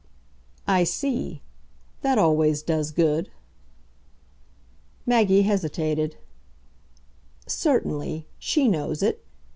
"I 0.67 0.83
see. 0.83 1.43
That 2.01 2.17
always 2.17 2.63
does 2.63 2.89
good." 2.89 3.29
Maggie 5.05 5.43
hesitated. 5.43 6.17
"Certainly 7.45 8.25
she 8.39 8.67
knows 8.67 9.03
it. 9.03 9.23